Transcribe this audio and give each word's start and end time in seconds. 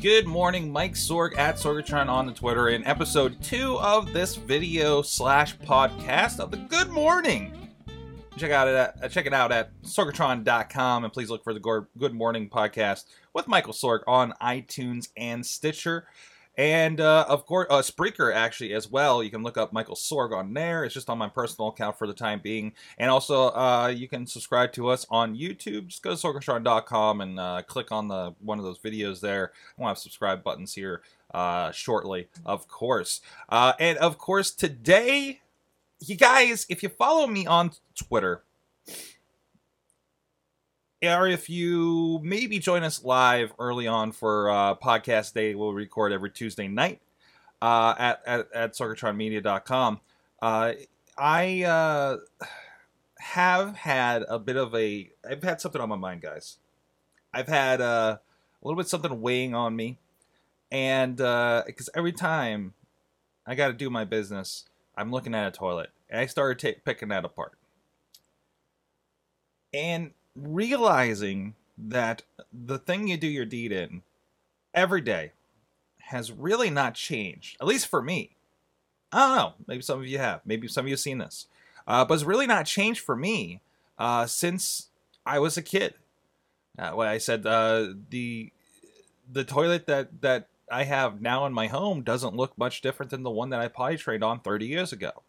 Good 0.00 0.26
morning, 0.26 0.70
Mike 0.70 0.92
Sorg 0.92 1.38
at 1.38 1.56
Sorgatron 1.56 2.08
on 2.08 2.26
the 2.26 2.32
Twitter 2.34 2.68
in 2.68 2.86
episode 2.86 3.42
two 3.42 3.78
of 3.78 4.12
this 4.12 4.36
video 4.36 5.00
slash 5.00 5.56
podcast 5.56 6.38
of 6.38 6.50
the 6.50 6.58
Good 6.58 6.90
Morning. 6.90 7.70
Check 8.36 8.50
out 8.50 8.68
it 8.68 8.74
at, 8.74 9.02
uh, 9.02 9.08
check 9.08 9.24
it 9.24 9.32
out 9.32 9.52
at 9.52 9.70
sorgatron.com 9.82 11.04
and 11.04 11.12
please 11.12 11.30
look 11.30 11.42
for 11.42 11.54
the 11.54 11.86
Good 11.98 12.12
Morning 12.12 12.50
podcast 12.50 13.04
with 13.32 13.48
Michael 13.48 13.72
Sorg 13.72 14.00
on 14.06 14.34
iTunes 14.42 15.08
and 15.16 15.44
Stitcher. 15.46 16.06
And 16.56 17.00
uh, 17.00 17.26
of 17.28 17.44
course, 17.44 17.66
uh, 17.68 17.82
Spreaker 17.82 18.34
actually 18.34 18.72
as 18.72 18.90
well. 18.90 19.22
You 19.22 19.30
can 19.30 19.42
look 19.42 19.58
up 19.58 19.72
Michael 19.72 19.94
Sorg 19.94 20.34
on 20.34 20.54
there. 20.54 20.84
It's 20.84 20.94
just 20.94 21.10
on 21.10 21.18
my 21.18 21.28
personal 21.28 21.68
account 21.68 21.98
for 21.98 22.06
the 22.06 22.14
time 22.14 22.40
being. 22.42 22.72
And 22.98 23.10
also, 23.10 23.48
uh, 23.50 23.92
you 23.94 24.08
can 24.08 24.26
subscribe 24.26 24.72
to 24.72 24.88
us 24.88 25.06
on 25.10 25.36
YouTube. 25.36 25.88
Just 25.88 26.02
go 26.02 26.14
to 26.14 26.16
sorgatron.com 26.16 27.20
and 27.20 27.38
uh, 27.38 27.62
click 27.66 27.92
on 27.92 28.08
the 28.08 28.34
one 28.40 28.58
of 28.58 28.64
those 28.64 28.78
videos 28.78 29.20
there. 29.20 29.52
We'll 29.76 29.88
have 29.88 29.98
subscribe 29.98 30.42
buttons 30.42 30.74
here 30.74 31.02
uh, 31.34 31.72
shortly, 31.72 32.28
of 32.44 32.68
course. 32.68 33.20
Uh, 33.48 33.74
and 33.78 33.98
of 33.98 34.16
course, 34.16 34.50
today, 34.50 35.40
you 36.00 36.16
guys, 36.16 36.66
if 36.68 36.82
you 36.82 36.88
follow 36.88 37.26
me 37.26 37.46
on 37.46 37.72
Twitter, 37.94 38.42
or 41.02 41.28
if 41.28 41.50
you 41.50 42.20
maybe 42.22 42.58
join 42.58 42.82
us 42.82 43.04
live 43.04 43.52
early 43.58 43.86
on 43.86 44.12
for 44.12 44.50
uh, 44.50 44.74
podcast 44.76 45.34
day, 45.34 45.54
we'll 45.54 45.72
record 45.72 46.12
every 46.12 46.30
Tuesday 46.30 46.68
night 46.68 47.00
uh, 47.60 47.94
at, 47.98 48.22
at, 48.26 48.52
at 48.54 48.72
sorgatronmedia.com. 48.72 50.00
Uh, 50.40 50.72
I 51.18 51.62
uh, 51.62 52.16
have 53.18 53.76
had 53.76 54.24
a 54.28 54.38
bit 54.38 54.56
of 54.56 54.74
a, 54.74 55.10
I've 55.28 55.42
had 55.42 55.60
something 55.60 55.80
on 55.80 55.88
my 55.88 55.96
mind, 55.96 56.22
guys. 56.22 56.58
I've 57.32 57.48
had 57.48 57.80
uh, 57.80 58.18
a 58.18 58.66
little 58.66 58.76
bit 58.76 58.88
something 58.88 59.20
weighing 59.20 59.54
on 59.54 59.76
me. 59.76 59.98
And 60.72 61.16
because 61.16 61.88
uh, 61.88 61.96
every 61.98 62.12
time 62.12 62.74
I 63.46 63.54
got 63.54 63.68
to 63.68 63.72
do 63.72 63.88
my 63.90 64.04
business, 64.04 64.64
I'm 64.96 65.10
looking 65.10 65.34
at 65.34 65.46
a 65.46 65.50
toilet. 65.50 65.90
And 66.08 66.20
I 66.20 66.26
started 66.26 66.58
t- 66.58 66.80
picking 66.84 67.08
that 67.08 67.24
apart. 67.24 67.52
And 69.72 70.12
realizing 70.36 71.54
that 71.78 72.22
the 72.52 72.78
thing 72.78 73.08
you 73.08 73.16
do 73.16 73.26
your 73.26 73.44
deed 73.44 73.72
in 73.72 74.02
every 74.74 75.00
day 75.00 75.32
has 75.98 76.30
really 76.30 76.70
not 76.70 76.94
changed, 76.94 77.56
at 77.60 77.66
least 77.66 77.88
for 77.88 78.02
me. 78.02 78.36
I 79.12 79.28
don't 79.28 79.36
know. 79.36 79.52
Maybe 79.66 79.82
some 79.82 80.00
of 80.00 80.06
you 80.06 80.18
have. 80.18 80.40
Maybe 80.44 80.68
some 80.68 80.84
of 80.84 80.88
you 80.88 80.92
have 80.92 81.00
seen 81.00 81.18
this. 81.18 81.46
Uh, 81.86 82.04
but 82.04 82.14
it's 82.14 82.24
really 82.24 82.46
not 82.46 82.66
changed 82.66 83.00
for 83.00 83.16
me 83.16 83.60
uh, 83.98 84.26
since 84.26 84.88
I 85.24 85.38
was 85.38 85.56
a 85.56 85.62
kid. 85.62 85.94
Uh, 86.78 86.98
I 86.98 87.18
said, 87.18 87.46
uh, 87.46 87.88
the 88.10 88.52
the 89.30 89.44
toilet 89.44 89.86
that 89.86 90.20
that 90.20 90.48
I 90.70 90.84
have 90.84 91.20
now 91.20 91.46
in 91.46 91.52
my 91.52 91.68
home 91.68 92.02
doesn't 92.02 92.36
look 92.36 92.56
much 92.58 92.80
different 92.80 93.10
than 93.10 93.22
the 93.22 93.30
one 93.30 93.50
that 93.50 93.60
I 93.60 93.68
potty 93.68 93.96
trained 93.96 94.22
on 94.22 94.40
30 94.40 94.66
years 94.66 94.92
ago 94.92 95.22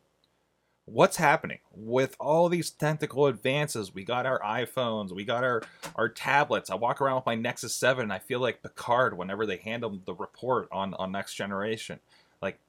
what's 0.87 1.17
happening? 1.17 1.59
With 1.75 2.15
all 2.17 2.47
these 2.47 2.71
technical 2.71 3.27
advances 3.27 3.93
we 3.93 4.03
got 4.03 4.25
our 4.25 4.39
iphones 4.39 5.11
we 5.11 5.25
got 5.25 5.43
our 5.43 5.61
our 5.95 6.09
tablets. 6.09 6.69
I 6.69 6.75
walk 6.75 7.01
around 7.01 7.15
with 7.15 7.25
my 7.25 7.35
nexus 7.35 7.75
7 7.75 8.01
and 8.03 8.13
i 8.13 8.19
feel 8.19 8.39
like 8.39 8.63
picard 8.63 9.17
whenever 9.17 9.45
they 9.45 9.57
handle 9.57 9.99
the 10.05 10.13
report 10.13 10.69
on 10.71 10.93
on 10.95 11.11
next 11.11 11.35
generation. 11.35 11.99
Like 12.41 12.59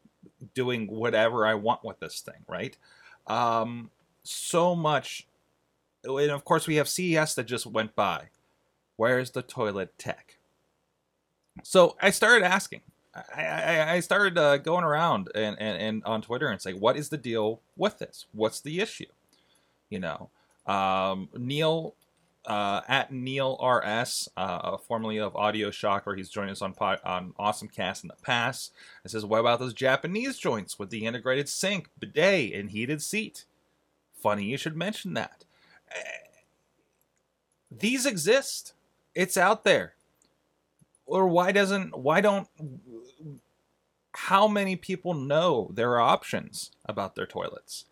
doing 0.55 0.89
whatever 0.89 1.47
i 1.47 1.55
want 1.55 1.85
with 1.85 2.01
this 2.01 2.21
thing 2.21 2.45
right? 2.49 2.77
Um 3.27 3.91
so 4.25 4.75
much 4.75 5.27
and 6.05 6.31
of 6.31 6.45
course 6.45 6.67
we 6.67 6.77
have 6.77 6.89
ces 6.89 7.35
that 7.35 7.47
just 7.47 7.67
went 7.67 7.95
by. 7.95 8.25
Where's 8.97 9.31
the 9.31 9.43
toilet 9.43 9.97
tech? 9.97 10.39
So 11.63 11.97
i 12.03 12.11
started 12.11 12.45
asking 12.45 12.81
I, 13.35 13.95
I, 13.95 14.01
started 14.01 14.39
uh, 14.39 14.59
going 14.59 14.85
around 14.85 15.31
and, 15.35 15.57
and, 15.59 15.81
and 15.81 16.05
on 16.05 16.23
Twitter 16.23 16.49
and 16.49 16.61
saying, 16.61 16.81
what 16.81 16.97
is 16.97 17.09
the 17.09 17.17
deal 17.17 17.61
with 17.77 17.99
this? 17.99 18.27
What's 18.33 18.61
the 18.61 18.81
issue? 18.81 19.07
You 19.91 20.01
know, 20.01 20.31
um, 20.67 21.29
Neil 21.37 21.95
uh, 22.47 22.81
at 22.89 23.13
Neil 23.13 23.59
RS, 23.63 24.29
uh, 24.37 24.77
formerly 24.79 25.19
of 25.19 25.37
Audio 25.37 25.71
Shock, 25.71 26.07
where 26.07 26.17
he's 26.17 26.31
joined 26.31 26.51
us 26.51 26.63
on 26.63 26.75
on 27.05 27.35
Awesome 27.39 27.69
Cast 27.69 28.05
in 28.05 28.09
the 28.09 28.17
past. 28.23 28.73
It 29.05 29.11
says, 29.11 29.25
what 29.25 29.41
about 29.41 29.59
those 29.59 29.75
Japanese 29.75 30.39
joints 30.39 30.79
with 30.79 30.91
the 30.91 31.05
integrated 31.05 31.49
sink, 31.49 31.89
bidet, 31.99 32.55
and 32.55 32.71
heated 32.71 33.03
seat? 33.03 33.45
Funny 34.15 34.45
you 34.45 34.57
should 34.57 34.77
mention 34.77 35.15
that. 35.15 35.45
These 37.71 38.07
exist. 38.07 38.73
It's 39.15 39.37
out 39.37 39.65
there 39.65 39.95
or 41.09 41.27
why 41.27 41.51
doesn't 41.53 41.97
why 41.97 42.21
don't 42.21 42.49
how 44.15 44.47
many 44.47 44.77
people 44.77 45.15
know 45.15 45.71
there 45.73 45.93
are 45.93 46.01
options 46.01 46.71
about 46.87 47.15
their 47.15 47.27
toilets 47.27 47.87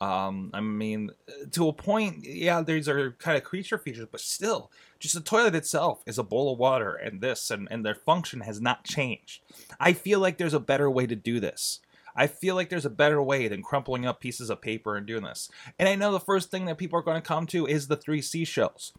um, 0.00 0.50
I 0.52 0.60
mean, 0.60 1.12
to 1.52 1.68
a 1.68 1.72
point, 1.72 2.24
yeah, 2.24 2.60
these 2.60 2.88
are 2.88 3.12
kind 3.12 3.38
of 3.38 3.44
creature 3.44 3.78
features, 3.78 4.06
but 4.10 4.20
still, 4.20 4.70
just 4.98 5.14
the 5.14 5.20
toilet 5.22 5.54
itself 5.54 6.02
is 6.04 6.18
a 6.18 6.22
bowl 6.22 6.52
of 6.52 6.58
water 6.58 6.94
and 6.94 7.22
this, 7.22 7.50
and, 7.50 7.68
and 7.70 7.86
their 7.86 7.94
function 7.94 8.40
has 8.40 8.60
not 8.60 8.84
changed. 8.84 9.40
I 9.80 9.94
feel 9.94 10.20
like 10.20 10.36
there's 10.36 10.52
a 10.52 10.60
better 10.60 10.90
way 10.90 11.06
to 11.06 11.16
do 11.16 11.40
this. 11.40 11.80
I 12.16 12.26
feel 12.26 12.54
like 12.54 12.68
there's 12.68 12.84
a 12.84 12.90
better 12.90 13.22
way 13.22 13.48
than 13.48 13.62
crumpling 13.62 14.04
up 14.04 14.20
pieces 14.20 14.50
of 14.50 14.60
paper 14.60 14.96
and 14.96 15.06
doing 15.06 15.24
this. 15.24 15.50
And 15.78 15.88
I 15.88 15.94
know 15.94 16.12
the 16.12 16.20
first 16.20 16.50
thing 16.50 16.66
that 16.66 16.78
people 16.78 16.98
are 16.98 17.02
going 17.02 17.20
to 17.20 17.26
come 17.26 17.46
to 17.48 17.66
is 17.66 17.86
the 17.86 17.96
three 17.96 18.20
seashells. 18.20 18.92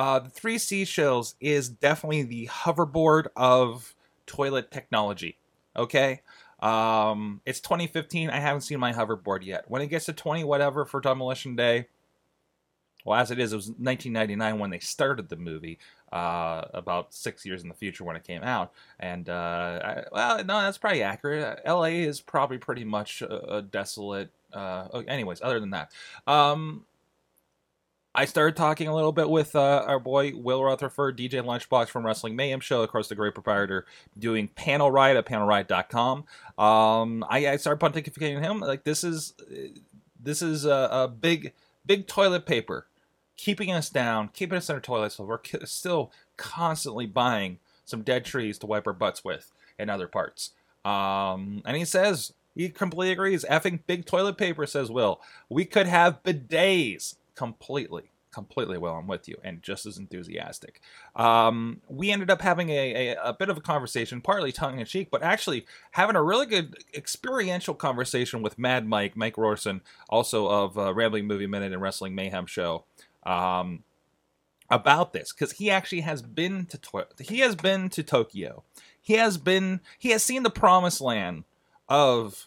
Uh, 0.00 0.18
the 0.18 0.30
three 0.30 0.56
seashells 0.56 1.34
is 1.42 1.68
definitely 1.68 2.22
the 2.22 2.46
hoverboard 2.46 3.26
of 3.36 3.94
toilet 4.24 4.70
technology. 4.70 5.36
Okay. 5.76 6.22
Um, 6.60 7.42
it's 7.44 7.60
2015. 7.60 8.30
I 8.30 8.40
haven't 8.40 8.62
seen 8.62 8.80
my 8.80 8.94
hoverboard 8.94 9.44
yet. 9.44 9.66
When 9.68 9.82
it 9.82 9.88
gets 9.88 10.06
to 10.06 10.14
20 10.14 10.42
whatever 10.44 10.86
for 10.86 11.02
Demolition 11.02 11.54
Day, 11.54 11.88
well, 13.04 13.20
as 13.20 13.30
it 13.30 13.38
is, 13.38 13.52
it 13.52 13.56
was 13.56 13.66
1999 13.66 14.58
when 14.58 14.70
they 14.70 14.78
started 14.78 15.28
the 15.28 15.36
movie. 15.36 15.78
Uh, 16.10 16.62
about 16.72 17.12
six 17.12 17.44
years 17.44 17.62
in 17.62 17.68
the 17.68 17.74
future 17.74 18.02
when 18.02 18.16
it 18.16 18.24
came 18.24 18.42
out, 18.42 18.72
and 18.98 19.28
uh, 19.28 19.80
I, 19.84 20.04
well, 20.10 20.38
no, 20.38 20.60
that's 20.60 20.76
probably 20.76 21.04
accurate. 21.04 21.60
L.A. 21.64 22.02
is 22.02 22.20
probably 22.20 22.58
pretty 22.58 22.82
much 22.82 23.22
a, 23.22 23.58
a 23.58 23.62
desolate. 23.62 24.30
Uh, 24.52 24.88
anyways, 25.06 25.40
other 25.40 25.60
than 25.60 25.70
that, 25.70 25.92
um, 26.26 26.84
I 28.14 28.24
started 28.24 28.56
talking 28.56 28.88
a 28.88 28.94
little 28.94 29.12
bit 29.12 29.30
with 29.30 29.54
uh, 29.54 29.84
our 29.86 30.00
boy 30.00 30.32
Will 30.34 30.64
Rutherford, 30.64 31.16
DJ 31.16 31.44
Lunchbox 31.44 31.88
from 31.88 32.04
Wrestling 32.04 32.34
Mayhem 32.34 32.58
Show, 32.58 32.82
of 32.82 32.90
course, 32.90 33.08
the 33.08 33.14
great 33.14 33.34
proprietor, 33.34 33.86
doing 34.18 34.48
Panel 34.48 34.90
Riot 34.90 35.16
at 35.16 35.26
panelriot.com. 35.26 36.24
Um, 36.58 37.24
I, 37.30 37.48
I 37.48 37.56
started 37.56 37.80
pontificating 37.80 38.42
him 38.42 38.60
like 38.60 38.82
this 38.82 39.04
is 39.04 39.34
this 40.20 40.42
is 40.42 40.64
a, 40.64 40.88
a, 40.90 41.08
big 41.08 41.52
big 41.86 42.08
toilet 42.08 42.46
paper, 42.46 42.86
keeping 43.36 43.70
us 43.70 43.88
down, 43.88 44.28
keeping 44.32 44.58
us 44.58 44.68
under 44.68 44.78
our 44.78 44.82
toilets. 44.82 45.14
So 45.14 45.24
we're 45.24 45.40
still 45.64 46.10
constantly 46.36 47.06
buying 47.06 47.58
some 47.84 48.02
dead 48.02 48.24
trees 48.24 48.58
to 48.58 48.66
wipe 48.66 48.88
our 48.88 48.92
butts 48.92 49.24
with 49.24 49.52
and 49.78 49.88
other 49.88 50.08
parts. 50.08 50.50
Um, 50.84 51.62
and 51.64 51.76
he 51.76 51.84
says 51.84 52.32
he 52.56 52.70
completely 52.70 53.12
agrees. 53.12 53.44
Effing 53.48 53.80
big 53.86 54.04
toilet 54.04 54.36
paper, 54.36 54.66
says 54.66 54.90
Will. 54.90 55.20
We 55.48 55.64
could 55.64 55.86
have 55.86 56.24
bidets 56.24 57.14
completely 57.40 58.10
completely 58.32 58.78
well 58.78 58.94
i'm 58.94 59.08
with 59.08 59.26
you 59.28 59.36
and 59.42 59.60
just 59.60 59.86
as 59.86 59.98
enthusiastic. 59.98 60.80
Um, 61.16 61.80
we 61.88 62.12
ended 62.12 62.30
up 62.30 62.42
having 62.42 62.68
a, 62.70 63.08
a, 63.08 63.16
a, 63.24 63.32
bit 63.32 63.48
of 63.48 63.56
a 63.56 63.60
conversation 63.60 64.20
partly 64.20 64.52
tongue-in-cheek 64.52 65.08
but 65.10 65.24
actually 65.24 65.66
having 65.92 66.14
a 66.14 66.22
really 66.22 66.46
good 66.46 66.76
experiential 66.94 67.74
conversation 67.74 68.40
with 68.40 68.56
mad 68.56 68.86
mike 68.86 69.16
mike 69.16 69.34
rorson 69.34 69.80
also 70.08 70.46
of 70.46 70.78
uh, 70.78 70.94
rambling 70.94 71.26
movie 71.26 71.48
minute 71.48 71.72
and 71.72 71.82
wrestling 71.82 72.14
mayhem 72.14 72.46
show 72.46 72.84
um, 73.24 73.82
about 74.70 75.12
this 75.12 75.32
because 75.32 75.52
he 75.52 75.70
actually 75.70 76.02
has 76.02 76.22
been 76.22 76.66
to 76.66 77.06
he 77.18 77.40
has 77.40 77.56
been 77.56 77.88
to 77.90 78.02
tokyo. 78.02 78.62
He 79.02 79.14
has 79.14 79.36
been 79.36 79.80
he 79.98 80.10
has 80.10 80.22
seen 80.22 80.42
the 80.42 80.50
promised 80.50 81.00
land 81.00 81.44
of 81.88 82.46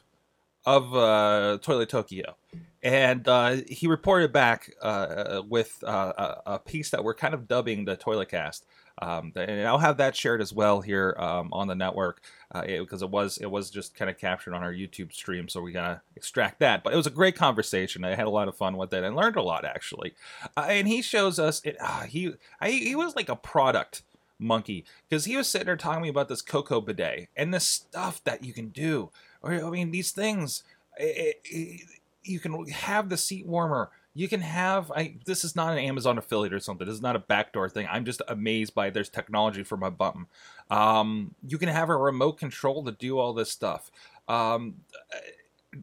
of 0.65 0.95
uh, 0.95 1.57
toilet 1.62 1.89
tokyo 1.89 2.35
and 2.83 3.25
uh, 3.27 3.57
he 3.69 3.88
reported 3.88 4.33
back 4.33 4.74
uh, 4.81 5.41
with 5.47 5.81
uh, 5.88 6.35
a 6.45 6.59
piece 6.59 6.89
that 6.89 7.03
we're 7.03 7.13
kind 7.13 7.33
of 7.33 7.47
dubbing 7.47 7.85
the 7.85 7.95
Toilet 7.95 8.30
Cast. 8.30 8.65
Um, 9.01 9.31
and 9.35 9.68
I'll 9.68 9.80
have 9.80 9.97
that 9.97 10.15
shared 10.15 10.39
as 10.39 10.53
well 10.53 10.81
here 10.81 11.15
um, 11.18 11.50
on 11.51 11.68
the 11.68 11.75
network 11.75 12.21
because 12.51 13.01
uh, 13.01 13.06
it, 13.06 13.09
it, 13.09 13.09
was 13.09 13.38
it 13.39 13.50
was 13.50 13.71
just 13.71 13.95
kind 13.95 14.12
of 14.12 14.19
captured 14.19 14.53
on 14.53 14.62
our 14.62 14.71
YouTube 14.71 15.12
stream, 15.12 15.50
so 15.50 15.62
we 15.62 15.71
gotta 15.71 16.01
extract 16.15 16.59
that. 16.59 16.83
But 16.83 16.94
it 16.94 16.97
was 16.97 17.07
a 17.07 17.12
great 17.12 17.35
conversation. 17.35 18.03
I 18.03 18.13
had 18.13 18.27
a 18.27 18.30
lot 18.30 18.47
of 18.47 18.56
fun 18.56 18.77
with 18.77 18.94
it 18.94 19.03
and 19.03 19.15
learned 19.15 19.35
a 19.35 19.41
lot 19.41 19.65
actually. 19.65 20.13
Uh, 20.56 20.68
and 20.69 20.88
he 20.88 21.01
shows 21.01 21.39
us 21.39 21.62
it. 21.63 21.77
Ah, 21.81 22.06
he 22.07 22.33
I, 22.62 22.69
he 22.69 22.95
was 22.95 23.15
like 23.15 23.30
a 23.30 23.35
product 23.35 24.03
monkey 24.38 24.85
because 25.09 25.25
he 25.25 25.38
was 25.38 25.47
sitting 25.47 25.65
there 25.65 25.77
talking 25.77 26.01
to 26.01 26.03
me 26.03 26.09
about 26.09 26.27
this 26.27 26.44
cocoa 26.44 26.81
bidet 26.81 27.30
and 27.35 27.51
the 27.51 27.59
stuff 27.59 28.24
that 28.25 28.44
you 28.44 28.53
can 28.53 28.69
do. 28.69 29.09
Or 29.41 29.53
I 29.53 29.69
mean, 29.71 29.89
these 29.89 30.12
things. 30.12 30.63
It, 30.95 31.41
it, 31.45 31.81
you 32.23 32.39
can 32.39 32.65
have 32.67 33.09
the 33.09 33.17
seat 33.17 33.45
warmer 33.45 33.89
you 34.13 34.27
can 34.27 34.41
have 34.41 34.91
I 34.91 35.15
this 35.25 35.43
is 35.43 35.55
not 35.55 35.73
an 35.73 35.79
Amazon 35.79 36.17
affiliate 36.17 36.53
or 36.53 36.59
something. 36.59 36.85
This 36.85 36.95
is 36.95 37.01
not 37.01 37.15
a 37.15 37.19
backdoor 37.19 37.69
thing. 37.69 37.87
I'm 37.89 38.05
just 38.05 38.21
amazed 38.27 38.75
by 38.75 38.89
there's 38.89 39.09
technology 39.09 39.63
for 39.63 39.77
my 39.77 39.89
bum. 39.89 40.27
Um, 40.69 41.35
you 41.47 41.57
can 41.57 41.69
have 41.69 41.89
a 41.89 41.97
remote 41.97 42.33
control 42.33 42.83
to 42.83 42.91
do 42.91 43.17
all 43.17 43.33
this 43.33 43.51
stuff. 43.51 43.91
Um, 44.27 44.75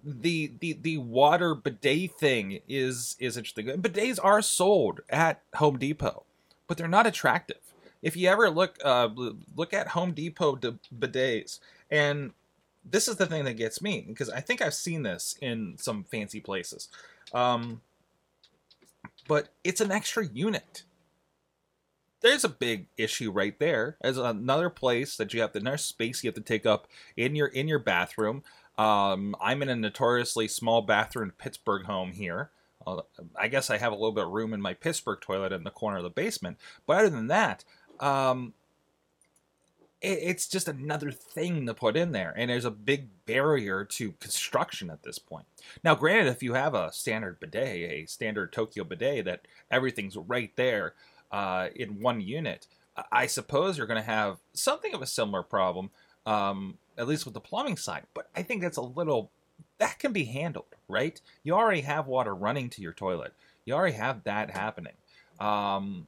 the 0.04 0.52
the 0.60 0.74
the 0.74 0.98
water 0.98 1.54
bidet 1.54 2.12
thing 2.18 2.60
is 2.68 3.16
is 3.18 3.36
interesting. 3.36 3.66
Bidets 3.66 4.20
are 4.22 4.42
sold 4.42 5.00
at 5.08 5.42
Home 5.56 5.78
Depot, 5.78 6.22
but 6.68 6.78
they're 6.78 6.88
not 6.88 7.06
attractive. 7.06 7.58
If 8.00 8.16
you 8.16 8.28
ever 8.28 8.48
look 8.48 8.78
uh, 8.84 9.08
look 9.56 9.74
at 9.74 9.88
Home 9.88 10.12
Depot 10.12 10.54
bidets, 10.54 11.58
and 11.90 12.30
this 12.84 13.08
is 13.08 13.16
the 13.16 13.26
thing 13.26 13.44
that 13.44 13.54
gets 13.54 13.82
me 13.82 14.04
because 14.06 14.30
I 14.30 14.40
think 14.40 14.62
I've 14.62 14.74
seen 14.74 15.02
this 15.02 15.36
in 15.40 15.76
some 15.78 16.04
fancy 16.04 16.40
places. 16.40 16.88
Um, 17.32 17.82
but 19.28 19.48
it's 19.64 19.80
an 19.80 19.92
extra 19.92 20.26
unit. 20.26 20.84
There's 22.20 22.44
a 22.44 22.48
big 22.48 22.88
issue 22.96 23.30
right 23.30 23.58
there. 23.58 23.96
As 24.02 24.18
another 24.18 24.70
place 24.70 25.16
that 25.16 25.32
you 25.32 25.40
have 25.40 25.52
the 25.52 25.60
another 25.60 25.78
space 25.78 26.22
you 26.22 26.28
have 26.28 26.34
to 26.34 26.40
take 26.40 26.66
up 26.66 26.86
in 27.16 27.34
your 27.34 27.48
in 27.48 27.68
your 27.68 27.78
bathroom. 27.78 28.42
Um, 28.76 29.36
I'm 29.40 29.62
in 29.62 29.68
a 29.68 29.76
notoriously 29.76 30.48
small 30.48 30.82
bathroom 30.82 31.32
Pittsburgh 31.38 31.84
home 31.86 32.12
here. 32.12 32.50
Uh, 32.86 33.02
I 33.38 33.48
guess 33.48 33.68
I 33.68 33.76
have 33.76 33.92
a 33.92 33.94
little 33.94 34.12
bit 34.12 34.24
of 34.24 34.30
room 34.30 34.54
in 34.54 34.60
my 34.60 34.74
Pittsburgh 34.74 35.20
toilet 35.20 35.52
in 35.52 35.64
the 35.64 35.70
corner 35.70 35.98
of 35.98 36.02
the 36.02 36.10
basement. 36.10 36.58
But 36.86 36.98
other 36.98 37.10
than 37.10 37.26
that, 37.26 37.64
um, 38.00 38.54
it's 40.02 40.48
just 40.48 40.68
another 40.68 41.10
thing 41.10 41.66
to 41.66 41.74
put 41.74 41.96
in 41.96 42.12
there 42.12 42.32
and 42.36 42.48
there's 42.50 42.64
a 42.64 42.70
big 42.70 43.08
barrier 43.26 43.84
to 43.84 44.12
construction 44.12 44.88
at 44.90 45.02
this 45.02 45.18
point. 45.18 45.44
Now 45.84 45.94
granted 45.94 46.28
if 46.28 46.42
you 46.42 46.54
have 46.54 46.74
a 46.74 46.92
standard 46.92 47.38
bidet 47.40 47.90
a 47.90 48.06
standard 48.06 48.52
tokyo 48.52 48.84
bidet 48.84 49.26
that 49.26 49.46
everything's 49.70 50.16
right 50.16 50.52
there 50.56 50.94
uh, 51.32 51.68
in 51.76 52.00
one 52.00 52.20
unit 52.20 52.66
i 53.12 53.26
suppose 53.26 53.78
you're 53.78 53.86
going 53.86 54.00
to 54.00 54.02
have 54.02 54.38
something 54.52 54.92
of 54.94 55.00
a 55.00 55.06
similar 55.06 55.42
problem 55.42 55.90
um, 56.26 56.76
at 56.98 57.06
least 57.06 57.24
with 57.24 57.34
the 57.34 57.40
plumbing 57.40 57.76
side 57.76 58.02
but 58.14 58.28
i 58.34 58.42
think 58.42 58.60
that's 58.60 58.76
a 58.76 58.82
little 58.82 59.30
that 59.78 59.98
can 59.98 60.12
be 60.12 60.24
handled 60.24 60.74
right? 60.90 61.20
You 61.44 61.54
already 61.54 61.80
have 61.82 62.06
water 62.06 62.34
running 62.34 62.68
to 62.70 62.82
your 62.82 62.92
toilet. 62.92 63.32
You 63.64 63.74
already 63.74 63.96
have 63.96 64.24
that 64.24 64.50
happening. 64.50 64.92
Um, 65.38 66.06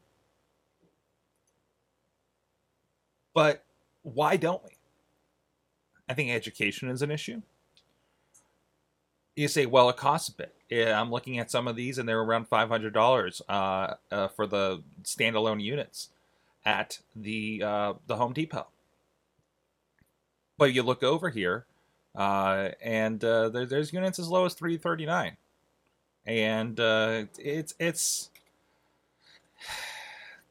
but 3.32 3.64
why 4.02 4.36
don't 4.36 4.62
we? 4.64 4.70
I 6.08 6.14
think 6.14 6.30
education 6.30 6.88
is 6.88 7.02
an 7.02 7.10
issue. 7.10 7.42
You 9.34 9.48
say, 9.48 9.64
well, 9.66 9.88
it 9.88 9.96
costs 9.96 10.28
a 10.28 10.32
bit. 10.32 10.54
I'm 10.88 11.10
looking 11.10 11.38
at 11.38 11.50
some 11.50 11.68
of 11.68 11.76
these, 11.76 11.98
and 11.98 12.08
they're 12.08 12.20
around 12.20 12.48
five 12.48 12.68
hundred 12.68 12.92
dollars 12.92 13.40
uh, 13.48 13.94
uh, 14.10 14.28
for 14.28 14.46
the 14.46 14.82
standalone 15.04 15.62
units 15.62 16.10
at 16.64 16.98
the 17.16 17.62
uh, 17.64 17.94
the 18.06 18.16
Home 18.16 18.32
Depot. 18.32 18.66
But 20.58 20.72
you 20.74 20.82
look 20.82 21.02
over 21.02 21.30
here, 21.30 21.66
uh, 22.14 22.70
and 22.82 23.22
uh, 23.24 23.48
there, 23.48 23.66
there's 23.66 23.92
units 23.92 24.18
as 24.18 24.28
low 24.28 24.44
as 24.44 24.54
three 24.54 24.76
thirty 24.76 25.06
nine, 25.06 25.36
and 26.26 26.78
uh, 26.78 27.24
it's 27.38 27.74
it's 27.78 28.30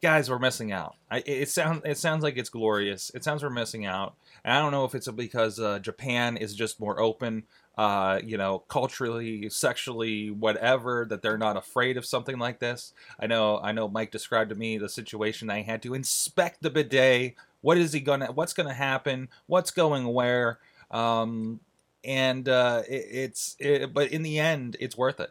guys, 0.02 0.28
we're 0.28 0.38
missing 0.38 0.72
out. 0.72 0.96
I, 1.10 1.22
it 1.24 1.48
sounds 1.48 1.82
it 1.84 1.96
sounds 1.96 2.22
like 2.22 2.36
it's 2.36 2.50
glorious. 2.50 3.10
It 3.14 3.24
sounds 3.24 3.42
we're 3.42 3.50
missing 3.50 3.86
out. 3.86 4.14
And 4.44 4.52
I 4.52 4.60
don't 4.60 4.72
know 4.72 4.84
if 4.84 4.94
it's 4.94 5.08
because 5.10 5.58
uh, 5.60 5.78
Japan 5.78 6.36
is 6.36 6.54
just 6.54 6.80
more 6.80 7.00
open, 7.00 7.44
uh, 7.78 8.20
you 8.22 8.36
know, 8.36 8.58
culturally, 8.58 9.48
sexually, 9.48 10.30
whatever, 10.30 11.06
that 11.08 11.22
they're 11.22 11.38
not 11.38 11.56
afraid 11.56 11.96
of 11.96 12.04
something 12.04 12.38
like 12.38 12.58
this. 12.58 12.92
I 13.18 13.28
know, 13.28 13.58
I 13.58 13.72
know. 13.72 13.88
Mike 13.88 14.10
described 14.10 14.50
to 14.50 14.56
me 14.56 14.76
the 14.76 14.88
situation. 14.88 15.48
I 15.48 15.62
had 15.62 15.82
to 15.84 15.94
inspect 15.94 16.62
the 16.62 16.70
bidet. 16.70 17.36
What 17.60 17.78
is 17.78 17.92
he 17.92 18.00
gonna? 18.00 18.32
What's 18.32 18.52
gonna 18.52 18.74
happen? 18.74 19.28
What's 19.46 19.70
going 19.70 20.12
where? 20.12 20.58
Um, 20.90 21.60
and 22.04 22.48
uh, 22.48 22.82
it, 22.88 23.06
it's, 23.10 23.56
it, 23.60 23.94
but 23.94 24.10
in 24.10 24.22
the 24.22 24.40
end, 24.40 24.76
it's 24.80 24.98
worth 24.98 25.20
it. 25.20 25.30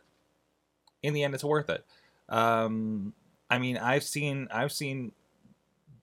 In 1.04 1.14
the 1.14 1.24
end, 1.24 1.34
it's 1.34 1.44
worth 1.44 1.70
it. 1.70 1.86
Um, 2.30 3.14
I 3.51 3.59
mean, 3.59 3.77
I've 3.77 4.03
seen 4.03 4.48
I've 4.50 4.71
seen 4.71 5.12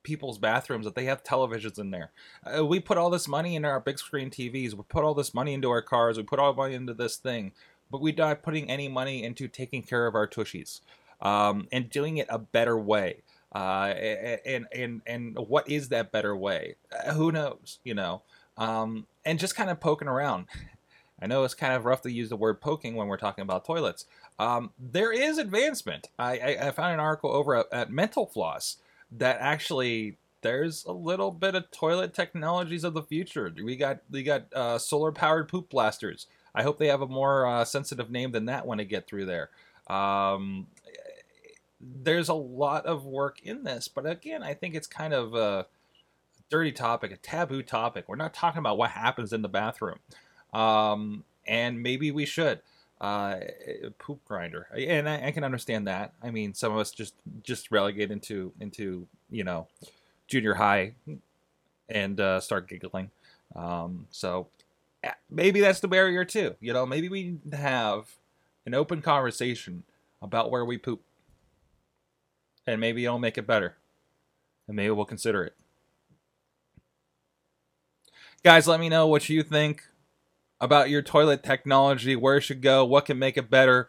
people's 0.03 0.39
bathrooms 0.39 0.85
that 0.85 0.95
they 0.95 1.07
have 1.07 1.25
televisions 1.25 1.79
in 1.79 1.91
there. 1.91 2.13
Uh, 2.45 2.65
we 2.65 2.79
put 2.79 2.99
all 2.99 3.11
this 3.11 3.27
money 3.27 3.57
into 3.57 3.69
our 3.69 3.81
big 3.81 3.99
screen 3.99 4.31
TVs. 4.31 4.75
We 4.75 4.83
put 4.89 5.03
all 5.03 5.15
this 5.15 5.35
money 5.35 5.55
into 5.55 5.71
our 5.71 5.83
cars. 5.83 6.19
We 6.19 6.23
put 6.23 6.39
all 6.39 6.53
money 6.53 6.75
into 6.75 6.95
this 6.95 7.17
thing, 7.17 7.53
but 7.91 8.03
we're 8.03 8.15
not 8.15 8.43
putting 8.43 8.71
any 8.71 8.87
money 8.87 9.25
into 9.25 9.49
taking 9.49 9.83
care 9.83 10.07
of 10.07 10.15
our 10.15 10.29
tushies 10.29 10.83
um, 11.23 11.69
and 11.73 11.89
doing 11.89 12.19
it 12.19 12.27
a 12.29 12.39
better 12.39 12.79
way. 12.79 13.23
Uh, 13.55 13.95
and 14.45 14.67
and 14.73 15.01
and 15.07 15.39
what 15.39 15.71
is 15.71 15.89
that 15.89 16.13
better 16.13 16.37
way? 16.37 16.77
Uh, 16.93 17.15
who 17.15 17.33
knows? 17.33 17.79
You 17.83 17.95
know, 17.95 18.23
um, 18.59 19.07
and 19.25 19.39
just 19.39 19.57
kind 19.57 19.71
of 19.71 19.81
poking 19.81 20.07
around. 20.09 20.47
I 21.21 21.27
know 21.27 21.45
it's 21.45 21.55
kind 21.55 21.75
of 21.75 21.85
rough 21.85 22.03
to 22.03 22.13
use 22.13 22.29
the 22.29 22.37
word 22.37 22.61
poking 22.61 22.95
when 22.95 23.09
we're 23.09 23.17
talking 23.17 23.43
about 23.43 23.65
toilets. 23.65 24.07
Um, 24.39 24.71
there 24.79 25.13
is 25.13 25.39
advancement. 25.39 26.09
I, 26.19 26.39
I, 26.39 26.69
I, 26.69 26.71
found 26.71 26.95
an 26.95 27.01
article 27.01 27.33
over 27.33 27.57
at, 27.57 27.67
at 27.73 27.91
Mental 27.91 28.25
Floss 28.25 28.77
that 29.11 29.39
actually 29.41 30.17
there's 30.43 30.85
a 30.85 30.93
little 30.93 31.31
bit 31.31 31.55
of 31.55 31.71
toilet 31.71 32.15
technologies 32.15 32.85
of 32.85 32.95
the 32.95 33.03
future. 33.03 33.53
We 33.63 33.77
got 33.77 34.01
we 34.11 34.23
got 34.23 34.53
uh, 34.55 34.79
solar 34.79 35.13
powered 35.13 35.49
poop 35.49 35.71
blasters. 35.71 36.27
I 36.55 36.63
hope 36.63 36.79
they 36.79 36.89
have 36.89 37.03
a 37.03 37.07
more 37.07 37.47
uh, 37.47 37.65
sensitive 37.65 38.11
name 38.11 38.33
than 38.33 38.47
that 38.47 38.67
when 38.67 38.81
I 38.81 38.85
get 38.85 39.07
through 39.07 39.27
there. 39.27 39.51
Um, 39.89 40.69
there's 41.81 42.29
a 42.29 42.35
lot 42.35 42.87
of 42.87 43.05
work 43.05 43.41
in 43.43 43.65
this, 43.65 43.89
but 43.89 44.07
again, 44.07 44.43
I 44.43 44.55
think 44.55 44.75
it's 44.75 44.87
kind 44.87 45.15
of 45.15 45.35
a 45.35 45.67
dirty 46.51 46.73
topic, 46.73 47.13
a 47.13 47.17
taboo 47.17 47.63
topic. 47.63 48.05
We're 48.09 48.17
not 48.17 48.35
talking 48.35 48.59
about 48.59 48.79
what 48.79 48.91
happens 48.91 49.33
in 49.33 49.43
the 49.43 49.49
bathroom, 49.49 49.99
um, 50.53 51.25
and 51.47 51.83
maybe 51.83 52.11
we 52.11 52.25
should 52.25 52.61
uh, 53.01 53.37
poop 53.99 54.25
grinder, 54.25 54.67
and 54.77 55.09
I, 55.09 55.27
I, 55.27 55.31
can 55.31 55.45
understand 55.45 55.87
that. 55.87 56.15
I 56.23 56.31
mean, 56.31 56.53
some 56.55 56.73
of 56.73 56.79
us 56.79 56.91
just 56.91 57.15
just 57.43 57.71
relegate 57.71 58.11
into 58.11 58.53
into 58.61 59.07
you 59.31 59.45
know 59.45 59.69
junior 60.27 60.55
high 60.55 60.95
and 61.89 62.21
uh, 62.21 62.41
start 62.41 62.69
giggling. 62.69 63.11
Um, 63.55 64.07
so 64.11 64.49
maybe 65.31 65.61
that's 65.61 65.81
the 65.81 65.89
barrier 65.89 66.25
too. 66.25 66.57
You 66.61 66.73
know, 66.73 66.87
maybe 66.87 67.09
we 67.09 67.23
need 67.23 67.51
to 67.53 67.57
have 67.57 68.17
an 68.67 68.75
open 68.75 69.01
conversation 69.01 69.85
about 70.21 70.51
where 70.51 70.65
we 70.65 70.77
poop, 70.77 71.03
and 72.67 72.81
maybe 72.81 73.05
it'll 73.05 73.21
make 73.21 73.39
it 73.39 73.47
better, 73.47 73.77
and 74.67 74.77
maybe 74.77 74.91
we'll 74.91 75.05
consider 75.05 75.45
it. 75.45 75.55
Guys, 78.43 78.67
let 78.67 78.81
me 78.81 78.89
know 78.89 79.07
what 79.07 79.29
you 79.29 79.43
think 79.43 79.85
about 80.61 80.91
your 80.91 81.03
toilet 81.03 81.43
technology, 81.43 82.17
where 82.17 82.37
it 82.37 82.43
should 82.43 82.63
go, 82.63 82.85
what 82.85 83.07
can 83.07 83.19
make 83.19 83.37
it 83.37 83.51
better. 83.51 83.89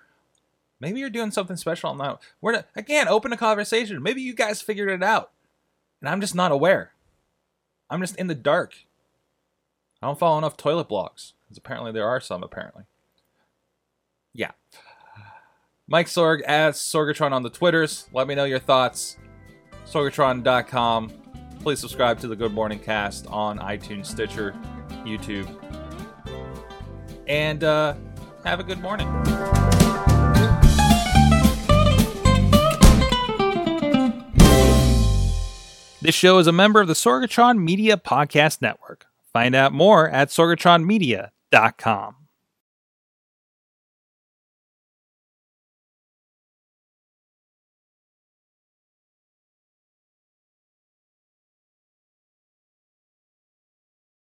Maybe 0.80 1.00
you're 1.00 1.10
doing 1.10 1.32
something 1.32 1.58
special 1.58 1.90
on 1.90 1.98
that. 1.98 2.20
We're 2.42 2.54
not, 2.54 2.68
again 2.76 3.08
open 3.08 3.34
a 3.34 3.38
conversation. 3.38 4.02
Maybe 4.02 4.22
you 4.22 4.34
guys 4.34 4.62
figured 4.62 4.90
it 4.90 5.04
out, 5.04 5.32
and 6.02 6.10
I'm 6.10 6.22
just 6.22 6.36
not 6.36 6.52
aware. 6.52 6.94
I'm 7.90 8.02
just 8.02 8.16
in 8.18 8.28
the 8.28 8.36
dark. 8.36 8.74
I 10.02 10.08
don't 10.08 10.20
follow 10.20 10.38
enough 10.38 10.56
toilet 10.56 10.88
blogs 10.88 11.34
because 11.44 11.58
apparently 11.58 11.92
there 11.92 12.08
are 12.08 12.22
some. 12.22 12.44
Apparently, 12.44 12.84
yeah. 14.34 14.52
Mike 15.88 16.08
Sorg 16.08 16.42
at 16.48 16.76
Sorgatron 16.76 17.32
on 17.32 17.44
the 17.44 17.50
Twitters. 17.50 18.08
Let 18.14 18.28
me 18.28 18.36
know 18.36 18.46
your 18.46 18.60
thoughts. 18.60 19.18
Sorgatron.com. 19.86 21.12
Please 21.62 21.80
subscribe 21.80 22.20
to 22.20 22.28
the 22.28 22.36
Good 22.36 22.54
Morning 22.54 22.80
Cast 22.80 23.26
on 23.28 23.58
iTunes, 23.60 24.06
Stitcher, 24.06 24.56
YouTube, 25.04 25.48
and 27.30 27.64
uh, 27.64 27.94
have 28.44 28.60
a 28.60 28.64
good 28.64 28.82
morning. 28.82 29.08
This 36.02 36.16
show 36.16 36.40
is 36.40 36.48
a 36.48 36.52
member 36.52 36.82
of 36.82 36.88
the 36.88 36.94
Sorgatron 36.94 37.60
Media 37.60 37.96
Podcast 37.96 38.62
Network. 38.62 39.06
Find 39.32 39.54
out 39.54 39.74
more 39.74 40.10
at 40.10 40.30
sorgatronmedia.com. 40.30 42.16